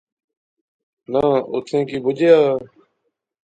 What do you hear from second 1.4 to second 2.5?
اوتھیں کی بچیا